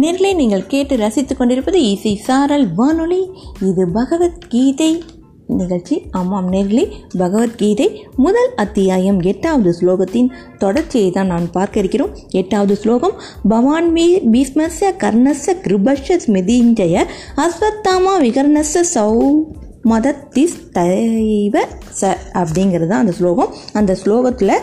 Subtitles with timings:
[0.00, 3.30] நேர்களை நீங்கள் கேட்டு ரசித்துக் கொண்டிருப்பது இசை சாரல் வானொலி.
[3.60, 5.02] இது பகவத்கீதை
[5.46, 5.96] நிகழ்ச்சி.
[6.10, 6.84] ஆமாம் நேர்களே
[7.18, 12.14] பகவத்கீதை முதல் அத்தியாயம் எட்டாவது ஸ்லோகத்தின் தொடர்ச்சியை தான் நான் பார்க்க இருக்கிறோம்.
[12.30, 13.16] எட்டாவது ஸ்லோகம்
[13.48, 17.04] பவான் மீ பீஸ்மஸ்ய கர்ணஸ்ய கிருபஷ ஸ்மிதிஞ்சய
[17.36, 19.12] அஸ்வத்தாமா விகர்ணச சௌ
[19.90, 21.54] மதத்திஸ் தைவ
[22.00, 22.10] ச
[22.40, 23.50] அப்படிங்கிறது தான் அந்த ஸ்லோகம்.
[23.78, 24.54] அந்த ஸ்லோகத்தில்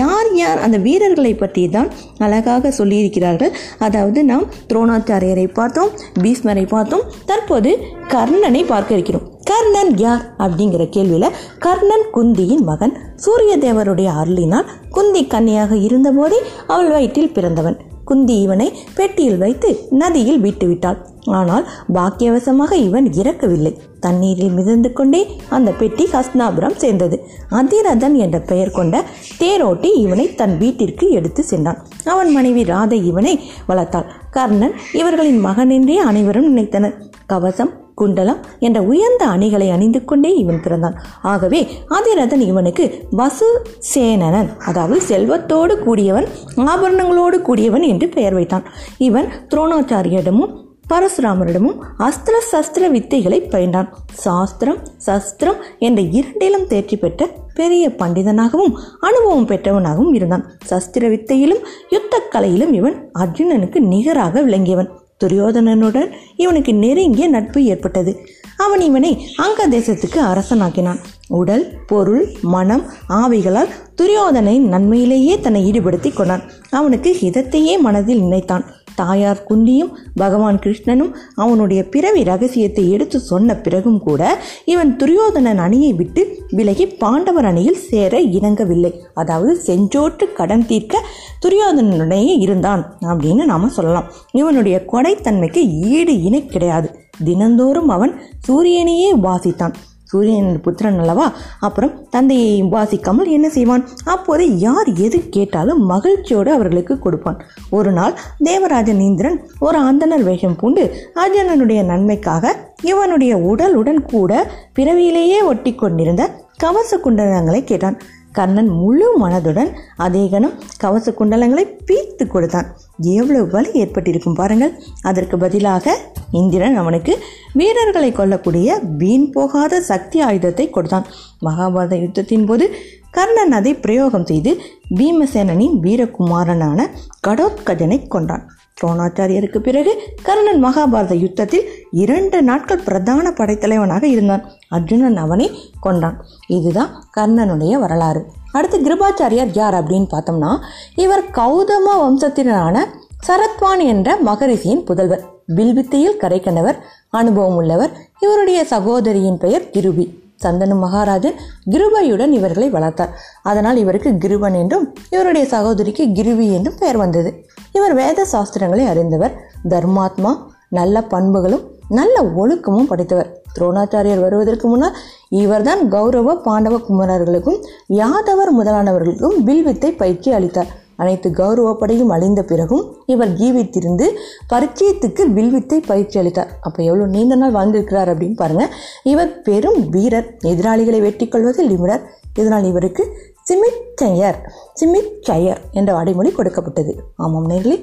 [0.00, 1.90] யார் யார் அந்த வீரர்களை பற்றி தான்
[2.26, 3.52] அழகாக சொல்லியிருக்கிறார்கள்.
[3.86, 5.92] அதாவது நாம் துரோணாச்சாரியரை பார்த்தோம்
[6.22, 7.72] பீஷ்மரை பார்த்தோம் தற்போது
[8.14, 9.26] கர்ணனை பார்க்க இருக்கிறோம்.
[9.50, 12.94] கர்ணன் யார் அப்படிங்கிற கேள்வியில் கர்ணன் குந்தியின் மகன்.
[13.24, 17.78] சூரிய தேவருடைய அருளினால் குந்தி கன்னியாக இருந்தபோதே அவள் வயிற்றில் பிறந்தவன்.
[18.10, 20.98] குந்தி இவனை பெட்டியில் வைத்து நதியில் விட்டுவிட்டாள்.
[21.38, 21.64] ஆனால்
[21.96, 23.72] பாக்கியவசமாக இவன் இறக்கவில்லை.
[24.04, 25.20] தண்ணீரில் மிதந்து கொண்டே
[25.56, 27.16] அந்த பெட்டி ஹஸ்னாபுரம் சேர்ந்தது.
[27.58, 29.02] அதிரதன் என்ற பெயர் கொண்ட
[29.42, 31.80] தேரோட்டி இவனை தன் வீட்டிற்கு எடுத்து சென்றான்.
[32.04, 33.34] அவன் மனைவி ராதை இவனை
[33.70, 34.08] வளர்த்தாள்.
[34.36, 36.96] கர்ணன் இவர்களின் மகன் என்றே அனைவரும் நினைத்தனர்.
[37.32, 40.96] கவசம் குண்டலம் என்ற உயர்ந்த அணிகளை அணிந்து கொண்டே இவன் பிறந்தான்.
[41.32, 41.60] ஆகவே
[41.98, 42.86] அதிரதன் இவனுக்கு
[43.20, 43.50] வசு
[43.94, 46.28] சேனனன் அதாவது செல்வத்தோடு கூடியவன்
[46.72, 48.66] ஆபரணங்களோடு கூடியவன் என்று பெயர் வைத்தான்.
[49.08, 50.56] இவன் துரோணாச்சாரியரிடமும்
[50.92, 51.76] பரசுராமரிடமும்
[52.06, 53.90] அஸ்திர சஸ்திர வித்தைகளை பயின்றான்.
[54.24, 60.44] சாஸ்திரம் சஸ்திரம் என்ற இரண்டிலும் தேர்ச்சி பெற்ற பெரிய பண்டிதனாகவும் அனுபவம் பெற்றவனாகவும் இருந்தான்.
[60.70, 61.62] சஸ்திர வித்தையிலும்
[61.94, 64.90] யுத்த கலையிலும் இவன் அர்ஜுனனுக்கு நிகராக விளங்கியவன்.
[65.24, 68.26] துரியோதனனுடன் இவனுக்கு நெருங்கிய நட்பு ஏற்பட்டது.
[68.56, 70.98] அவன் இவனை அங்க தேசத்துக்கு அரசனாக்கினான்.
[71.28, 73.68] உடல் பொருள் மனம் ஆவிகளால்
[74.02, 76.42] துரியோதனின் நன்மையிலேயே தன்னை ஈடுபடுத்தி கொண்டான்.
[76.70, 78.64] அவனுக்கு ஹிதத்தையே மனதில் நினைத்தான்.
[79.00, 84.22] தாயார் குந்தியும் பகவான் கிருஷ்ணனும் அவனுடைய பிறவி ரகசியத்தை எடுத்து சொன்ன பிறகும் கூட
[84.64, 86.22] இவன் துரியோதனன் அணியை விட்டு
[86.58, 88.92] விலகி பாண்டவர் அணியில் சேர இணங்கவில்லை.
[89.14, 91.04] அதாவது செஞ்சோற்று கடன் தீர்க்க
[91.44, 94.08] துரியோதனனுடைய இருந்தான் அப்படின்னு நாம் சொல்லலாம்.
[94.40, 95.62] இவனுடைய கொடைத்தன்மைக்கு
[95.94, 96.90] ஈடு இணை கிடையாது.
[97.28, 98.12] தினந்தோறும் அவன்
[98.46, 99.74] சூரியனையே வாசித்தான்
[100.10, 101.26] சூரியன் புத்திரன் அல்லவா?
[101.66, 103.84] அப்புறம் தந்தையை வாசிக்காமல் என்ன செய்வான்?
[104.14, 107.40] அப்போது யார் எது கேட்டாலும் மகிழ்ச்சியோடு அவர்களுக்கு கொடுப்பான்.
[107.78, 108.14] ஒரு நாள்
[108.48, 110.84] தேவராஜன் இந்திரன் ஒரு அந்தனர் வேஷம் பூண்டு
[111.22, 112.54] அர்ஜுனனுடைய நன்மைக்காக
[112.92, 114.32] இவனுடைய உடலுடன் கூட
[114.78, 116.22] பிறவியிலேயே ஒட்டி கொண்டிருந்த
[116.64, 117.98] கவச குண்டலங்களை கேட்டான்.
[118.38, 119.70] கர்ணன் முழு மனதுடன்
[120.04, 122.68] அதே கணம் கவச குண்டலங்களை பீத்து கொடுத்தான்.
[123.16, 124.72] எவ்வளவு வலி ஏற்பட்டிருக்கும் பாருங்கள்.
[125.10, 125.94] அதற்கு பதிலாக
[126.32, 127.12] இந்திரன் அவனுக்கு
[127.52, 131.06] வீரர்களை கொல்லக்கூடிய வீண் போகாத சக்தி ஆயுதத்தை கொடுத்தான்.
[131.46, 132.66] மகாபாரத யுத்தத்தின் போது
[133.10, 134.50] கர்ணன் அதை பிரயோகம் செய்து
[134.98, 136.80] பீமசேனனின் வீரகுமாரனான
[137.28, 138.44] கடோத்கஜனை கொன்றான்.
[138.80, 139.92] துரோணாச்சாரியருக்கு பிறகு
[140.22, 144.44] கர்ணன் மகாபாரத யுத்தத்தில் இரண்டு நாட்கள் பிரதான படைத்தலைவனாக இருந்தான்.
[144.68, 145.46] அர்ஜுனன் அவனை
[145.80, 146.16] கொண்டான்
[146.46, 148.22] இதுதான் கர்ணனுடைய வரலாறு.
[148.52, 150.52] அடுத்து கிருபாச்சாரியார் யார் அப்படின்னு பார்த்தோம்னா
[150.96, 152.86] இவர் கௌதம வம்சத்தினரான
[153.26, 155.24] சரத்வான் என்ற மகரிஷியின் புதல்வர்.
[155.56, 156.76] வில்வித்தையில் கரை கண்டவர்
[157.10, 160.04] அனுபவம் உள்ளவர் இவருடைய சகோதரியின் பெயர் கிருபி.
[160.44, 161.36] சந்தனு மகாராஜன்
[161.70, 163.12] கிருபையுடன் இவர்களை வளர்த்தார்.
[163.42, 167.32] அதனால் இவருக்கு கிருபன் என்றும் இவருடைய சகோதரிக்கு கிருவி என்றும் பெயர் வந்தது.
[167.72, 169.36] இவர் வேத சாஸ்திரங்களை அறிந்தவர்
[169.68, 170.32] தர்மாத்மா
[170.68, 173.30] நல்ல பண்புகளும் நல்ல ஒழுக்கமும் படித்தவர்.
[173.54, 174.98] துரோணாச்சாரியர் வருவதற்கு முன்னால்
[175.28, 180.70] இவர்தான் கௌரவ பாண்டவ குமரர்களுக்கும் யாதவர் முதலானவர்களுக்கும் வில்வித்தை பயிற்சி அளித்தார்.
[181.02, 184.06] அனைத்து கௌரவப்படையும் அழிந்த பிறகும் இவர் ஜீவித்திருந்து
[184.52, 186.52] பரிச்சயத்துக்கு வில்வித்தை பயிற்சி அளித்தார்.
[186.66, 188.74] அப்போ எவ்வளோ நீண்ட நாள் வாழ்ந்திருக்கிறார் அப்படின்னு பாருங்கள்
[189.12, 192.04] இவர் பெரும் வீரர் எதிராளிகளை வெட்டி கொள்வதில் நிபுணர்.
[192.40, 193.04] இதனால் இவருக்கு
[193.48, 194.38] சிமிச்சையர்
[194.80, 196.92] சிமிச்சையர் என்ற அடைமொழி கொடுக்கப்பட்டது.
[197.24, 197.78] ஆமாம் நேர்களே.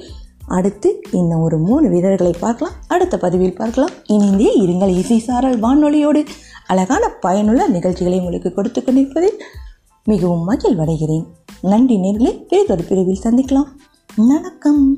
[0.57, 0.89] அடுத்து
[1.19, 2.75] இன்னும் ஒரு மூணு வீரர்களை பார்க்கலாம்.
[2.93, 3.95] அடுத்த பதிவில் பார்க்கலாம்.
[4.15, 6.21] இணைந்தே இருங்கள் இசை சாரல் வானொலியோடு.
[6.71, 9.37] அழகான பயனுள்ள நிகழ்ச்சிகளை உங்களுக்கு கொடுத்து கொண்டிருப்பதில்
[10.07, 11.27] மிகவும் மகிழ்வடைகிறேன்.
[11.61, 13.67] நன்றி நேர்களை வேறொரு பிரிவில் சந்திக்கலாம்.
[14.15, 14.97] வணக்கம்.